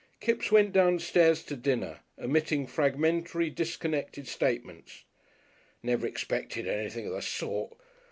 Kipps 0.19 0.51
went 0.51 0.73
downstairs 0.73 1.43
to 1.43 1.55
dinner, 1.55 1.99
emitting 2.17 2.65
fragmentary, 2.65 3.51
disconnected 3.51 4.27
statements. 4.27 5.03
"Never 5.83 6.07
expected 6.07 6.67
anything 6.67 7.05
of 7.05 7.13
the 7.13 7.21
sort.... 7.21 7.73